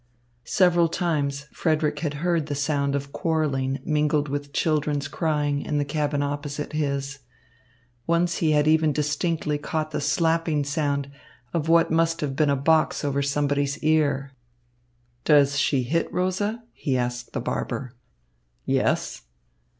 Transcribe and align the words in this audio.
Several 0.49 0.87
times 0.87 1.43
Frederick 1.53 1.99
had 1.99 2.15
heard 2.25 2.47
the 2.47 2.55
sound 2.55 2.95
of 2.95 3.11
quarrelling 3.13 3.79
mingled 3.85 4.29
with 4.29 4.51
children's 4.51 5.07
crying 5.07 5.61
in 5.61 5.77
the 5.77 5.85
cabin 5.85 6.23
opposite 6.23 6.73
his. 6.73 7.19
Once 8.07 8.37
he 8.37 8.49
had 8.53 8.67
even 8.67 8.93
distinctly 8.93 9.59
caught 9.59 9.91
the 9.91 10.01
slapping 10.01 10.63
sound 10.63 11.11
of 11.53 11.69
what 11.69 11.91
must 11.91 12.19
have 12.21 12.35
been 12.35 12.49
a 12.49 12.55
box 12.55 13.05
over 13.05 13.21
somebody's 13.21 13.77
ear. 13.83 14.31
"Does 15.23 15.59
she 15.59 15.83
hit 15.83 16.11
Rosa?" 16.11 16.63
he 16.73 16.97
asked 16.97 17.33
the 17.33 17.39
barber. 17.39 17.93
"Yes." 18.65 19.21